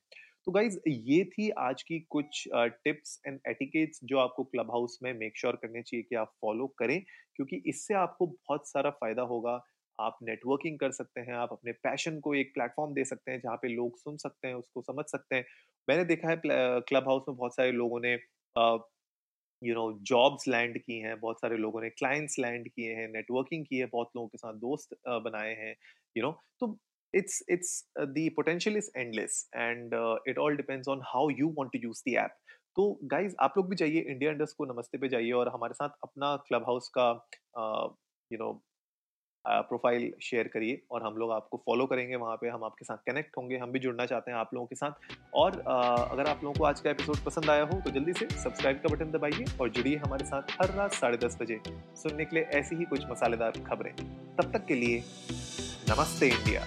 तो 0.46 0.52
गाइज़ 0.52 0.78
ये 0.88 1.24
थी 1.26 1.48
आज 1.60 1.82
की 1.82 1.98
कुछ 2.10 2.44
टिप्स 2.54 3.20
एंड 3.26 3.38
एटिकेट्स 3.48 4.00
जो 4.04 4.18
आपको 4.18 4.44
क्लब 4.44 4.70
हाउस 4.70 4.98
में 5.02 5.12
मेक 5.14 5.38
श्योर 5.38 5.52
sure 5.52 5.62
करने 5.62 5.82
चाहिए 5.82 6.02
कि 6.02 6.16
आप 6.16 6.32
फॉलो 6.40 6.66
करें, 6.78 7.00
क्योंकि 7.36 7.62
इससे 7.66 7.94
आपको 7.96 8.26
बहुत 8.26 8.68
सारा 8.68 8.90
फ़ायदा 8.92 9.22
होगा। 9.24 9.56
आप 10.00 10.18
नेटवर्किंग 10.22 10.78
कर 10.78 10.92
सकते 10.92 11.20
हैं, 11.20 11.34
आप 11.34 11.52
अपने 11.52 11.72
पैशन 11.84 12.18
को 12.20 12.34
एक 12.34 12.52
प्लेटफॉर्म 12.54 12.94
दे 12.94 13.04
सकते 13.04 13.30
हैं, 13.32 13.40
जहाँ 13.40 13.56
पे 13.62 13.68
लोग 13.68 13.98
सुन 13.98 14.16
सकते 14.16 14.48
हैं, 14.48 14.54
उसको 14.54 14.82
समझ 14.82 15.04
सकते 15.06 15.36
हैं। 15.36 15.44
मैंने 15.88 16.04
देखा 16.04 16.28
है 16.30 16.40
क्लब 16.44 17.08
हाउस 17.08 17.24
में 17.28 17.36
बहुत 17.36 17.54
सारे 17.56 17.72
लोगों 17.72 18.00
ने 18.00 18.12
यू 19.62 19.74
नो 19.74 19.92
जॉब्स 20.08 20.46
लैंड 20.48 20.78
की 20.78 20.98
हैं, 21.00 21.18
बहुत 21.20 21.40
सारे 21.40 21.56
लोगों 21.56 21.80
ने 21.82 21.90
क्लाइंट्स 21.90 22.38
लैंड 22.38 22.68
किए 22.68 22.94
हैं 22.94 23.08
नेटवर्किंग 23.08 23.64
की 23.66 23.78
है, 23.78 23.86
बहुत 23.86 24.10
लोगों 24.16 24.28
के 24.28 24.38
साथ 24.38 24.54
दोस्त 24.60 24.96
बनाए 25.24 25.54
हैं 25.54 25.74
यू 26.16 26.22
नो 26.22 26.32
तो 26.60 26.76
it's 27.14 27.42
it's 27.50 27.72
the 27.98 28.28
potential 28.36 28.76
is 28.76 28.90
endless 28.96 29.48
and 29.56 29.94
it 30.28 30.38
all 30.38 30.56
depends 30.56 30.88
on 30.88 31.00
how 31.04 31.30
you 31.30 31.48
want 31.58 31.72
to 31.72 31.78
use 31.82 32.02
the 32.08 32.14
app 32.18 32.36
तो 32.76 32.98
गाइज़ 33.04 33.34
आप 33.40 33.54
लोग 33.56 33.68
भी 33.70 33.76
जाइए 33.76 34.00
इंडिया 34.00 34.32
इंडस्ट 34.32 34.56
को 34.56 34.64
नमस्ते 34.64 34.98
पे 34.98 35.08
जाइए 35.08 35.32
और 35.32 35.48
हमारे 35.48 35.74
साथ 35.74 35.96
अपना 36.02 36.34
क्लब 36.48 36.64
हाउस 36.66 36.88
का 36.98 37.08
यू 38.30 38.38
नो 38.38 38.52
प्रोफ़ाइल 39.44 40.12
शेयर 40.22 40.48
करिए 40.48 40.80
और 40.90 41.02
हम 41.02 41.16
लोग 41.16 41.30
आपको 41.32 41.62
फॉलो 41.66 41.86
करेंगे 41.86 42.16
वहाँ 42.16 42.36
पे, 42.36 42.48
हम 42.48 42.64
आपके 42.64 42.84
साथ 42.84 42.96
कनेक्ट 43.06 43.36
होंगे, 43.36 43.56
हम 43.56 43.72
भी 43.72 43.78
जुड़ना 43.78 44.06
चाहते 44.06 44.30
हैं 44.30 44.38
आप 44.38 44.50
लोगों 44.54 44.66
के 44.66 44.76
साथ। 44.76 45.14
और 45.34 45.58
अगर 45.60 46.30
आप 46.30 46.44
लोगों 46.44 46.54
को 46.58 46.64
आज 46.64 46.80
का 46.80 46.90
एपिसोड 46.90 47.24
पसंद 47.26 47.50
आया 47.50 47.62
हो 47.64 47.80
तो 47.80 47.90
जल्दी 47.90 48.12
से 48.12 48.28
सब्सक्राइब 48.32 48.80
का 48.82 48.94
बटन 48.94 49.10
दबाइए 49.12 49.44
और 49.60 49.68
जुड़िए 49.70 49.96
हमारे 49.96 50.26
साथ 50.26 50.56
हर 50.60 50.74
रात 50.76 50.92
साढ़े 50.94 51.18
दस 51.18 51.38
बजे 51.40 51.60
सुनने 51.96 52.24
के 52.24 52.36
लिए 52.36 52.44
ऐसी 52.60 52.76
ही 52.76 52.84
कुछ 52.84 53.10
मसालेदार 53.10 53.64
खबरें। 53.68 53.94
तब 53.96 54.52
तक 54.52 54.66
के 54.66 54.74
लिए 54.74 55.02
नमस्ते 55.90 56.28
इंडिया। 56.28 56.66